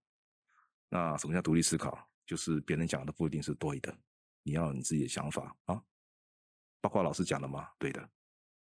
[0.88, 1.98] 那什么叫独立思考？
[2.26, 3.96] 就是别人讲的不一定是对的，
[4.42, 5.82] 你要有你自己的想法啊。
[6.80, 7.68] 包括老师讲的吗？
[7.78, 8.00] 对的。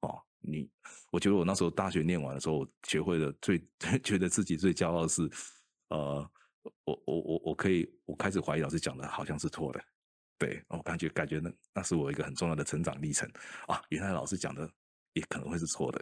[0.01, 0.21] 哦。
[0.39, 0.69] 你，
[1.11, 3.59] 我觉得我那时候大学念完的时候，我学会了最
[4.03, 5.29] 觉得自己最骄傲的是，
[5.89, 6.31] 呃，
[6.85, 9.83] 我我我我可以，我开始怀疑老师讲的好像是错的，
[10.37, 13.29] 对，我感觉感觉那那是我一个很重要的成长历程
[13.67, 14.69] 啊，原来老师讲的
[15.13, 15.99] 也可能会是错的，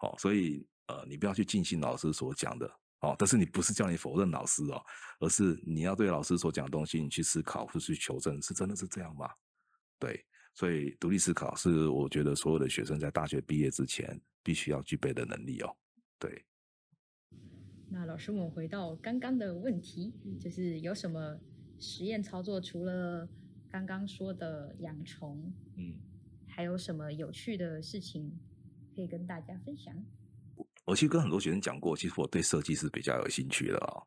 [0.00, 4.82] 哦，所以呃，你不要去尽信老师所讲的，哦，但是你不是叫你否认老师哦，
[5.20, 9.30] 而是你要对老师所讲的东西，你去思考或去求证，是真的是这样吗？
[9.98, 10.24] 对。
[10.54, 15.72] 所以，独立思考是我觉得所有的学生在大学毕业之前必须要具备的能力哦。
[16.18, 16.44] 对。
[17.88, 21.38] 那老师，我们回到刚刚的问题，就是有什么
[21.78, 22.60] 实验操作？
[22.60, 23.28] 除了
[23.70, 25.94] 刚刚说的养虫，嗯，
[26.46, 28.38] 还有什么有趣的事情
[28.94, 29.94] 可以跟大家分享？
[30.84, 34.02] 我其实跟很多学生讲过，其实我对设计是比较有兴趣的啊、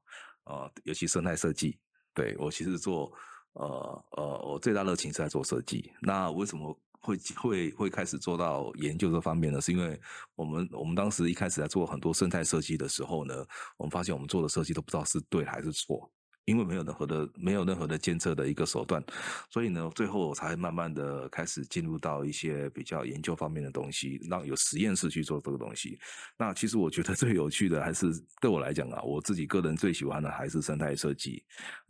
[0.45, 1.79] 哦，呃，尤其生态设计。
[2.13, 3.11] 对，我其实做。
[3.53, 5.91] 呃呃，我最大热情是在做设计。
[6.01, 9.59] 那为什么会会会开始做到研究这方面呢？
[9.59, 9.99] 是因为
[10.35, 13.45] 我们我们当时一开始在做很多生态设计的时候呢，
[13.75, 16.09] 我们发现我们做的设计都不知道是对还是错。
[16.45, 19.03] 因为没有任何的没有任何的监测的一个手段，
[19.49, 25.99] 所以呢，最后我才慢慢的开始进入到一些比较研究方面的东西，让有实验室去做这个东西。
[26.37, 31.43] 那其实我觉得最有趣的还是对我来讲啊，我自己个人最喜欢的还是生态设计。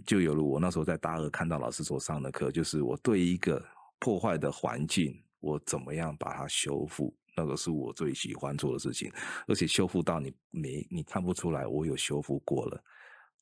[0.06, 3.64] 就有如我那时候在大二看到老师所上的课，就是我对一个
[4.00, 9.12] 破坏的环境，我怎么样把它修复，那个是我最喜欢做的事情，
[9.48, 12.84] 而且修复到你没你看不出来我有修复过了。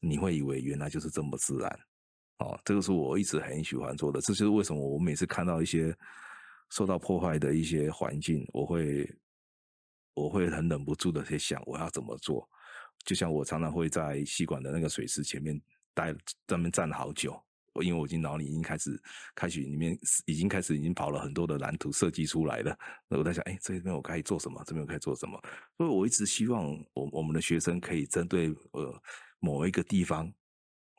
[0.02, 1.80] 你会以为原来就是这么自然，
[2.38, 4.22] 哦，这个是我一直很喜欢做的。
[4.22, 5.94] 这就是为什么我每次看到一些
[6.70, 9.14] 受到破坏的一些环境，我会
[10.14, 12.48] 我会很忍不住的去想我要怎么做。
[13.04, 15.60] 就像我常常会在吸管的那个水池前面
[15.94, 16.16] 待
[16.48, 17.38] 专门站好久，
[17.82, 19.02] 因为我已经脑里已经开始
[19.36, 22.74] 开始里面已经开始已经跑了很多的蓝图设计出来了。
[23.10, 24.64] 那我在想，哎，这边我可以做什么？
[24.66, 25.38] 这边我可以做什么？
[25.78, 29.02] 所以我一直希望我我们的学生可以针对呃。
[29.40, 30.32] 某一个地方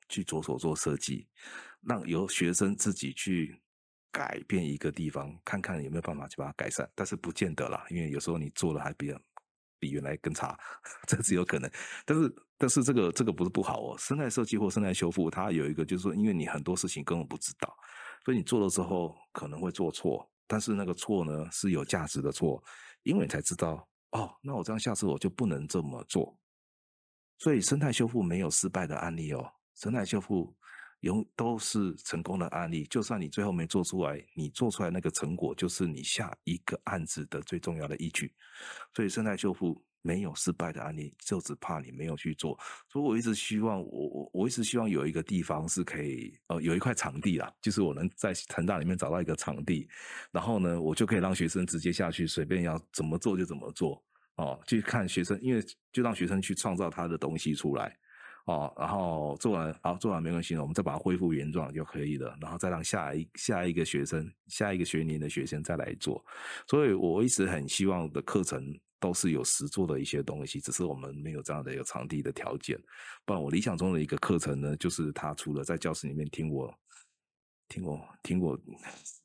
[0.09, 1.29] 去着手做设计，
[1.83, 3.61] 让由学生自己去
[4.11, 6.91] 改变一个地方，看看有没有办法去把它改善。
[6.95, 9.21] 但是不见得啦，因为有时候你做的还比较
[9.79, 10.59] 比原来更差，
[11.07, 11.71] 这是有可能。
[12.05, 13.97] 但是但是这个这个不是不好哦。
[13.99, 17.75] 生态设计或生态修复，它有一个就是说，因为你很多事情根本不知道，
[18.25, 20.29] 所以你做的时候可能会做错。
[20.47, 22.61] 但是那个错呢是有价值的错，
[23.05, 26.37] 因为你才知道哦，那我这样下次我就不能这么做。
[27.41, 30.55] 所以生态修复没有失败的案例哦，生态修复
[31.01, 32.85] 永都是成功的案例。
[32.85, 38.35] 就算你最后没做出来，你做出来那个成果就是你下一个案子的最重要的依据。
[38.95, 42.59] 所以生态修复没有失败的案例，就只怕你没有去做。
[42.91, 49.89] 所以我一直希望，我我我一直希望有一个地方是可以，呃，有一块场地啦，就是我能在成大里面找到一个场地，
[50.31, 54.03] 然后呢，我就可以让学生直接下去，随便要怎么做就怎么做，
[54.37, 55.63] 哦，去看学生，因为
[55.93, 57.97] 就让学生去创造他的东西出来。
[58.47, 66.25] 哦，然后做完，好，做完没关系了，我们再把它恢复原状就可以了，然后再让下一下一个学生，下一个学年的学生再来做。
[66.67, 68.65] 所以我一直很希望的课程
[68.99, 72.77] 都是有实做的一些东西，只是我们没有这样的一个场地的条件。
[73.25, 76.75] 不然我理想中的一个课程呢，就是他除了在教室里面听我，
[77.69, 78.59] 听我，听我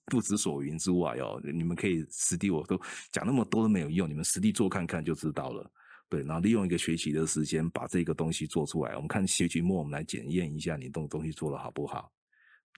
[0.05, 2.79] 不知所云之外哦，你们可以实地，我都
[3.11, 5.71] 讲那么多都没有用，你们实地做看看就知道了。
[6.07, 8.95] 对，然后利用一个学习的时间把这个东西做出来。
[8.95, 12.13] 我们看学期末，我们来检验一下你东东西做的好不好。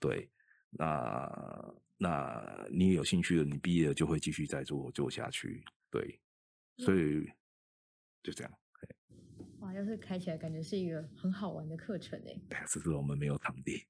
[0.00, 0.30] 对，
[0.70, 5.62] 那那你有兴趣的，你毕业了就会继续再做做下去。
[5.90, 6.18] 对，
[6.78, 7.30] 所以
[8.22, 8.52] 就这样。
[9.60, 12.34] 哇，要是开起来，感觉是一个很好玩的课程哎。
[12.48, 13.84] 对，只是我们没有场地。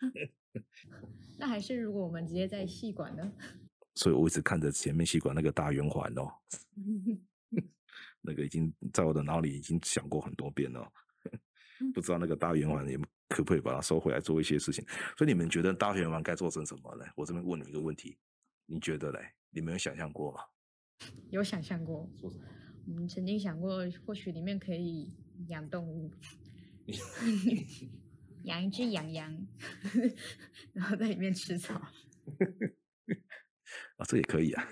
[1.38, 3.32] 那还是如果我们直接在系馆呢？
[3.96, 6.28] 所以我一直看着前面系馆那个大圆环哦。
[8.22, 10.92] 那个已经在我的脑里已经想过很多遍了，
[11.94, 12.86] 不知道那个大圆环
[13.28, 14.84] 可不可以把它收回来做一些事情？
[15.16, 17.04] 所以你们觉得大圆环该做成什么呢？
[17.16, 18.18] 我这边问你一个问题，
[18.66, 19.32] 你觉得嘞？
[19.50, 20.40] 你们有想象过吗？
[21.30, 22.10] 有想象过。
[22.86, 25.12] 我们曾经想过，或许里面可以
[25.48, 26.10] 养动物，
[28.44, 29.46] 养一只羊羊，
[30.72, 31.80] 然后在里面吃草。
[33.96, 34.68] 啊，这也可以啊，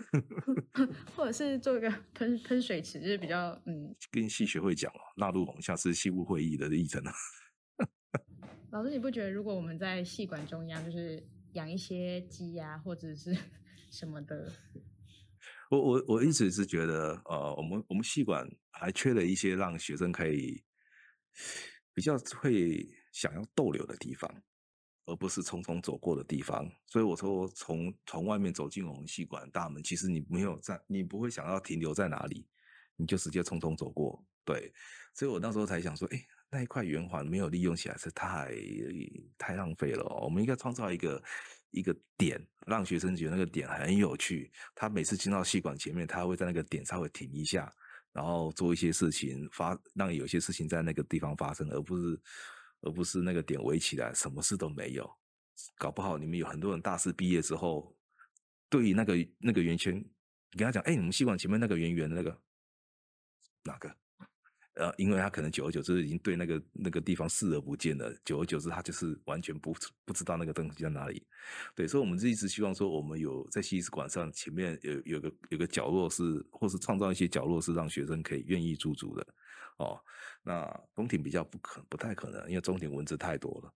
[1.14, 7.12] 或者是做一个喷喷水池，就是比较嗯，跟系学会讲哦，纳入我们下次系务会议的议程啊。
[8.72, 13.37] 老师，你不觉得如果我们在系馆中央，就是养一些鸡呀、啊，或者是
[13.90, 14.52] 什么的？
[15.70, 20.64] 我我我一直是觉得，呃，我们我们系馆还缺了一些让学生可以
[21.94, 22.85] 比较会
[23.18, 24.31] 想要逗留的地方。
[25.11, 32.46] 而不是匆匆走过的地方，所以我说从从外面走进我们戏馆大门，其实你没有在，你不会想要停留在哪里，
[32.94, 34.22] 你就直接匆匆走过。
[34.44, 34.70] 对，
[35.14, 38.54] 所以我那时候才想说，哎，那一块圆环没有利用起来是太
[39.38, 40.24] 太浪费了哦。
[40.24, 41.24] 我们应该创造一个
[41.70, 44.52] 一个点，让学生觉得那个点很有趣。
[44.74, 47.74] 他每次进到戏馆前面，他会在那个点稍微停一下，
[48.12, 52.20] 然后做一些事情，发让有些事情在那个地方发生，而不是。
[52.81, 55.11] 而不是那个点围起来，什么事都没有。
[55.77, 57.97] 搞不好你们有很多人大四毕业之后，
[58.69, 62.41] 对于那个那个圆圈，你跟他讲，哎，你们系馆前面那个圆圆的那个
[63.64, 63.95] 哪个？
[64.75, 71.27] 呃，因为他可能久而久之已经对那个那个地方视而不见了，久而久之他就是完全不不知道那个东西在哪里。
[71.75, 79.27] 对，所以我们一直希望说，我们有在系馆上前面有有个有个角落是，或是创造一些角落是让学生可以愿意驻足的。
[79.79, 79.99] 哦，
[80.43, 83.73] 那中庭比较不可不太可能，因为中庭蚊子太多了。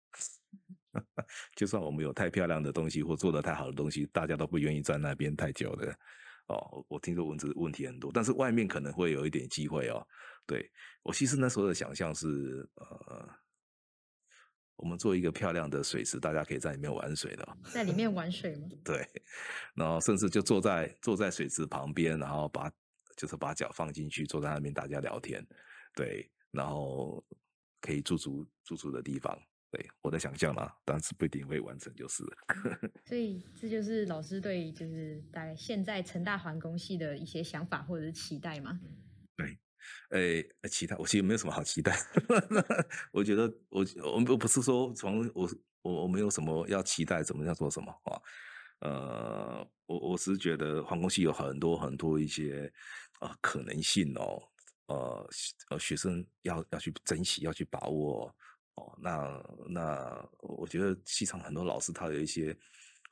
[1.57, 5.97] 就算我们有太漂亮的东西或做的太好的东西，大家都不愿意在那边太久的。
[6.49, 10.07] 哦，我听说蚊子问题很多，但是外面可能会有一点机会哦。
[10.45, 10.71] 对，
[11.03, 13.29] 我其实那时候的想象是，呃，
[14.75, 17.57] 我们做一个漂亮的水池，大家可以在里面玩水的。
[17.73, 18.69] 在里面玩水吗？
[18.85, 19.09] 对，
[19.75, 22.71] 然后甚至就坐在坐在水池旁边，然后把
[23.17, 25.47] 就是把脚放进去，坐在那边大家聊天。
[25.95, 27.25] 对，然后
[27.81, 29.39] 可以驻足驻足的地方，
[29.71, 32.37] 对，我在想象啦，但是不一定会完成，就是了。
[33.05, 38.81] 所以这就是老师对就是大概现在成大环工系的一些想法或者是期待吗？
[39.37, 39.59] 对，
[40.11, 41.97] 诶，期待，我其实没有什么好期待。
[43.13, 45.51] 我觉得我我我不是说从我
[45.83, 48.21] 我我没有什么要期待，怎么样做什么啊？
[48.81, 52.73] 呃，我我是觉得环工系有很多很多一些
[53.21, 54.43] 呃可能性哦。
[54.93, 55.29] 呃
[55.71, 58.35] 呃，学生要要去珍惜，要去把握
[58.75, 58.99] 哦。
[59.01, 62.57] 那那，我觉得系上很多老师他有一些，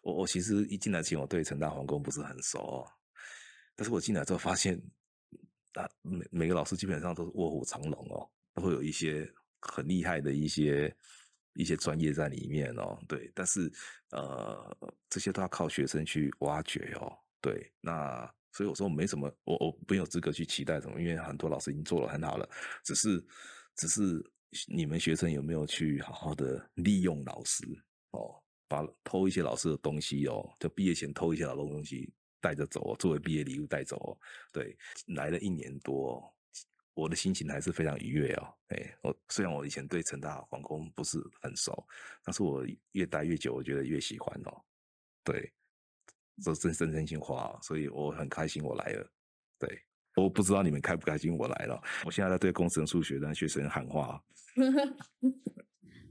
[0.03, 2.93] 我我其实一进来前我对成大皇宫不是很熟，哦，
[3.75, 4.81] 但是我进来之后发现，
[5.75, 10.95] 啊每每个老师基本上都是卧虎藏龙哦，都会有一些很厉害的一些
[11.55, 12.99] 一些专业在里面哦。
[13.09, 13.73] 对，但是
[14.11, 14.77] 呃
[15.09, 17.17] 这些都要靠学生去挖掘哦。
[17.41, 18.31] 对，那。
[18.53, 22.49] 所以我说我没什么，我我没有资格去期待什么，因为很多老师已经做得很好了。
[22.85, 23.25] 只是，
[23.77, 24.25] 只是
[24.67, 27.65] 你们学生有没有去好好的利用老师
[28.11, 34.19] 哦，把偷一些老师的东西哦，就毕业前偷一些老师的东西带着走，作为毕业礼物带走。
[34.53, 34.77] 对，
[35.15, 36.35] 来了一年多，
[36.95, 38.55] 我的心情还是非常愉悦哦。
[38.69, 41.87] 哎，我虽然我以前对成大环工不是很熟，
[42.25, 44.65] 但是我越待越久，我觉得越喜欢哦。
[45.23, 45.53] 对。
[46.43, 49.11] 这真真真心话，所以我很开心我来了。
[49.59, 49.83] 对，
[50.17, 51.81] 我不知道你们开不开心，我来了。
[52.05, 54.23] 我现在在对工程数学的学生喊话。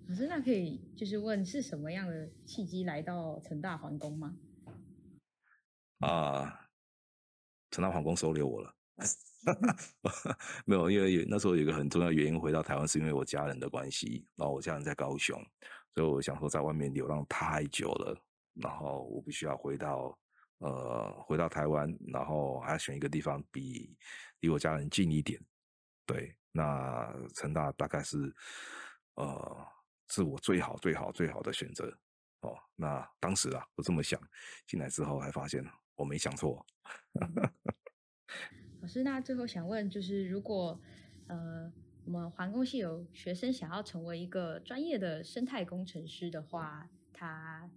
[0.07, 4.35] 老师，那可以就是问是什么样的契机来到成大皇宫吗？
[5.99, 6.67] 啊，
[7.69, 8.73] 成大皇宫收留我了。
[10.65, 14.25] 没有，因为那时候有一个很重要原因，回到台湾是因为我家人的关系。
[14.35, 15.39] 然后我家人在高雄，
[15.93, 18.19] 所以我想说在外面流浪太久了，
[18.61, 20.17] 然后我必须要回到
[20.59, 23.97] 呃回到台湾，然后还要选一个地方比
[24.41, 25.39] 离我家人近一点。
[26.05, 28.33] 对，那成大大概是
[29.15, 29.67] 呃
[30.09, 31.85] 是我最好最好最好的选择
[32.41, 32.57] 哦。
[32.75, 34.19] 那当时啊，我这么想，
[34.65, 35.63] 进来之后还发现
[35.95, 36.65] 我没想错。
[38.81, 40.79] 老师，那最后想问，就是如果
[41.27, 41.71] 呃，
[42.05, 47.69] 我们环工系有学生想要成为一个专业的生态工程师的话，他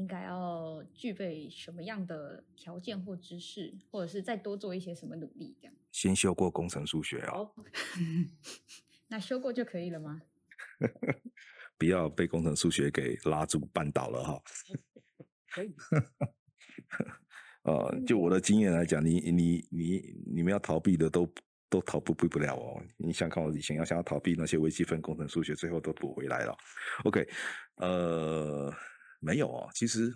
[0.00, 5.54] 应该要具备什么样的条件或知识，或者是再多做一些什么努力？
[5.60, 5.74] 这样。
[5.92, 7.52] 先修过工程数学哦。
[9.08, 10.22] 那修过就可以了吗？
[11.76, 14.42] 不要被工程数学给拉住绊倒了哈。
[15.52, 15.74] 可以。
[17.64, 21.30] 呃，就我的经验来讲，你你你你们要逃避的都
[21.68, 22.82] 都逃不避不了哦。
[22.96, 26.56] 你想看我以前要想要逃避那些微积分、工程数学，最后都补回来了。
[27.04, 27.28] OK，
[27.76, 28.72] 呃，
[29.20, 29.68] 没有哦。
[29.74, 30.12] 其实，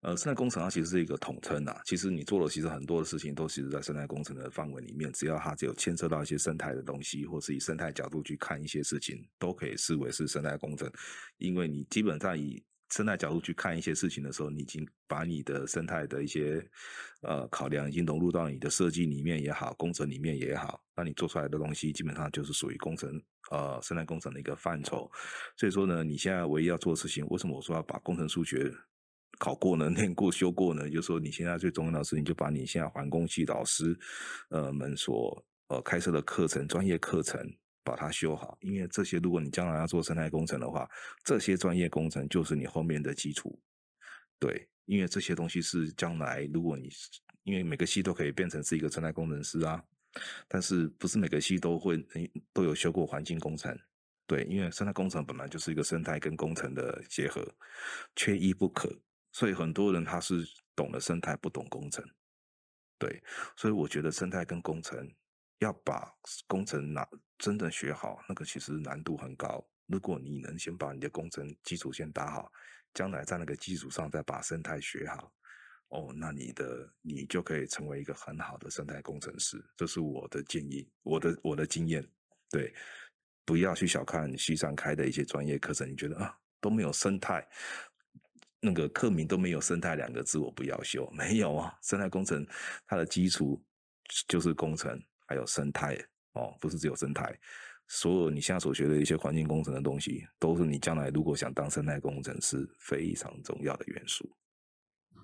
[0.00, 1.74] 呃，生态工程它其实是一个统称呐。
[1.84, 10.90] 其实你做的其实很多的事情都其实在生态工程的范围里面，只要它只有牵涉到一些生态的东西，或是以生态角度去看一些事情，都可以视为是生态工程，
[11.38, 16.66] 因为你基本上以生态角度去看一些事情的时候，你已经把你的生态的一些
[17.22, 23.20] 呃考量已经融入到你的设计里面也好，工程里面也好，那你做出来的东西基本上就是属于工程
[23.50, 25.10] 呃生态工程的一个范畴。
[25.56, 28.72] 所以说呢，你现在唯一要做的事情，为什么我说要把工程数学
[29.38, 30.88] 考过呢、 念过、修过呢？
[30.88, 33.98] 就是说你现在最重要的事情，就把你现在环工系老师
[34.48, 37.38] 呃们所呃开设的课程、专业课程。
[37.88, 40.86] 把它修好，因为这些，如果你将来要做生态工程的话，
[41.24, 43.58] 这些专业工程就是你后面的基础。
[44.38, 46.90] 对，因为这些东西是将来，如果你
[47.44, 49.82] 因为每个系都可以变成是一个生态工程师啊，
[50.46, 52.06] 但是不是每个系都会
[52.52, 53.74] 都有修过环境工程。
[54.26, 57.42] 对，因为生态工程本来就是一个生态跟工程的结合，
[58.16, 58.94] 缺一不可。
[59.32, 62.04] 所以很多人他是懂了生态，不懂工程。
[62.98, 63.22] 对，
[63.56, 65.10] 所以我觉得生态跟工程。
[65.60, 66.08] 要把
[66.46, 67.04] 工程拿
[67.38, 69.64] 真的学好，那个其实难度很高。
[69.86, 72.52] 如果你能先把你的工程基础先打好，
[72.92, 75.32] 将来在那个基础上再把生态学好，
[75.88, 79.64] 哦，那你的你就可以成为一个很好的生态工程师。
[79.76, 82.06] 这是我的建议，我的我的经验。
[82.50, 82.74] 对，
[83.44, 87.46] 不要去小看西上开的一些专业课程，你觉得啊都没有生态，
[88.60, 91.08] 那个课名都没有生态两个字，我不要修。
[91.12, 92.46] 没有啊，生态工程
[92.86, 93.64] 它的基础
[94.26, 95.00] 就是工程。
[95.30, 95.94] 还有生态
[96.38, 97.36] 哦，不是只有生态，
[97.88, 104.30] 所有你现在所学的一些环境工程的东西，都是你将来如果想当生态工程师非常重要的元素。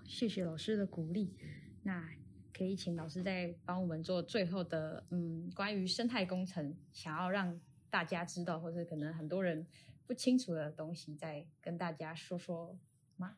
[0.04, 1.36] 谢谢老师的鼓励，
[1.84, 2.04] 那
[2.52, 9.66] 可以请老师再帮我们做最后的嗯，关于生态工程想要让大家知道，或者可能很多人
[10.06, 12.78] 不清楚的东西，再跟大家说说
[13.16, 13.36] 吗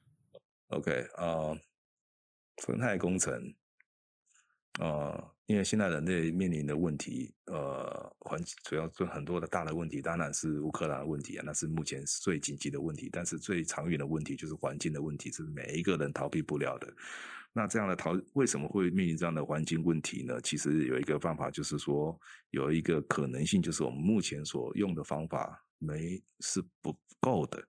[0.69, 1.57] ？OK，呃，
[2.65, 3.55] 生态工程，
[4.81, 5.36] 呃。
[5.47, 13.09] 因为现在人类面临的问题，呃，环主要就很多的大的问题，当然是乌克兰的问题啊，那是目前最紧急的问题。
[13.13, 16.93] 但是最长远的问题就是环境的问题，是每一个人逃避不了的。
[17.53, 20.39] 那这样的逃，为什么会面临这样的环境问题呢？
[20.43, 22.19] 其实有一个方法，就是说
[22.51, 27.63] 有一个可能性，就是我们目前所用的方法没是不够的。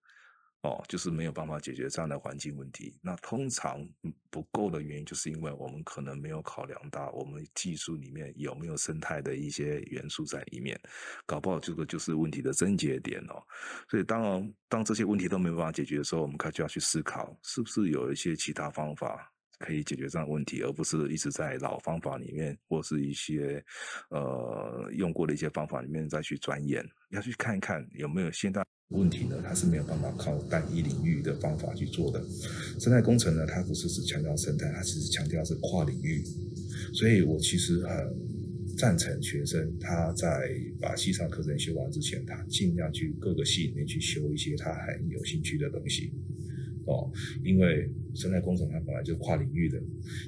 [0.68, 2.94] 哦，就是没有办法解决这样的环境问题。
[3.02, 3.88] 那通常
[4.30, 10.78] 不够的原因，就是因为我们可能没有考量到我们技术里面有没有生态的一些元素在里面，
[11.26, 13.42] 搞不好这个就是问题的症结点哦。
[13.90, 23.64] 所以当然当这些问题都没办法解决的时候，我们开始就要去思考，是不是有一些其他方法可以解决这样的问题，而不是一直在老方法里面或是一些
[24.10, 28.66] 呃用过的一些方法里面再去钻研，要去看一看有没有现在。
[28.90, 32.24] 问题呢，它是没有办法靠单一领域的方法去做的。
[32.80, 36.24] 生态工程呢，它不是只强调生态，它其实强调是跨领域。
[36.94, 38.16] 所以我其实很
[38.78, 46.14] 赞成学生他在把系上课程修完之前，他尽量去各个系里面去修一些他很有兴趣的东西。
[46.88, 47.12] 哦，
[47.44, 49.78] 因为生态工程它本来就跨领域的，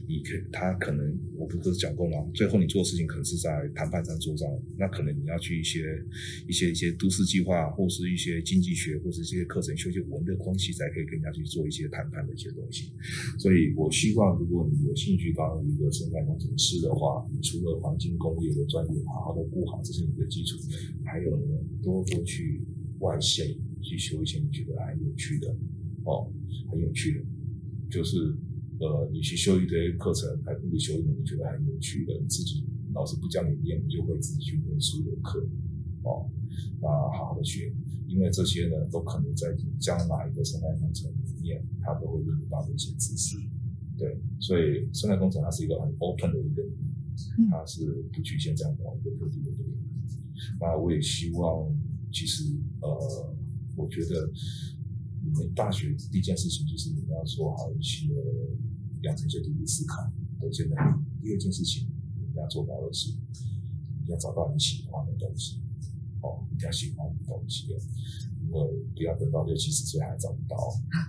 [0.07, 2.30] 你可它可能我不是讲过吗？
[2.34, 4.45] 最后你做事情可能是在谈判上做到，
[4.78, 5.82] 那可能你要去一些
[6.47, 12.91] 一些一些都市计划，或是一些经济学，或是这些课程修一些文的东西，才可以跟人家去做一些谈判的一些东西。
[13.38, 20.57] 所以我希望，如果你有兴趣当一个生态工程师的话，你除了环境工业的专业，好好的顾好这是你的基础，
[21.05, 21.45] 还有呢，
[21.82, 22.62] 多多去
[22.99, 23.47] 外线
[23.82, 25.55] 去修一些你觉得还有趣的
[26.05, 26.31] 哦。
[26.71, 27.25] 很有趣的，
[27.89, 28.35] 就是
[28.79, 35.39] 呃，你去修一堆课程，还不如修一门你觉得很有趣的，你自己老师不教你念，你就会自己去念书的课，
[36.03, 36.29] 哦，
[36.79, 37.73] 那好好的学，
[38.07, 39.47] 因为这些呢，都可能在
[39.79, 43.37] 将来的生态工程里面，它都会用到的一些知识，
[43.97, 49.73] 对，所以生态工程它是一个很 open 的一个领域，它是不局限这样的一个特定的领域。
[50.59, 51.67] 那我也希望，
[52.11, 52.43] 其实
[52.81, 53.35] 呃，
[53.75, 54.31] 我觉得。
[55.30, 58.07] 你们大学第一件事情就是你要做好一些
[59.01, 60.01] 养成一些独立思考
[60.41, 60.75] 的这个。
[61.21, 65.61] 第二件事情你们要做到的是，你要找到你喜欢的东西，
[66.21, 67.67] 哦，你要喜欢的东西，
[68.41, 68.59] 因为
[68.95, 70.57] 不要等到六七十岁还找不到。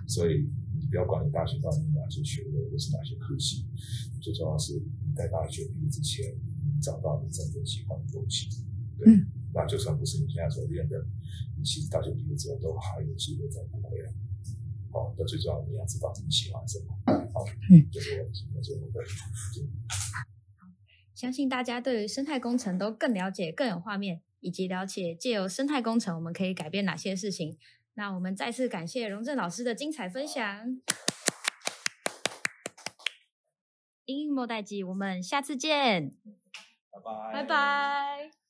[0.07, 0.47] 所以
[0.77, 3.65] 你不要管你大学到底哪些学位或是哪些科系，
[4.21, 8.47] 最重要是你在大学毕业之前，你找到你真正喜欢的东西。
[8.99, 11.03] 对，嗯、那就算不是你现在所练的。
[11.63, 14.11] 其实大学毕业之后都还有机会再补回来。
[14.91, 16.93] 好，那最重要你要知道自己喜欢什么。
[17.33, 18.99] 好，嗯，就是我今天最后的。
[20.59, 20.67] 好，
[21.15, 27.57] 相信大家对于生态工程都更了解、更有画面，以及了解借由生态工程我们可以改变哪些事情。
[27.93, 30.81] 那我们再次感谢荣正老师的精彩分享。
[34.05, 36.11] 因应末代志，我们下次见。
[36.91, 37.33] 拜拜。
[37.33, 38.40] 拜拜。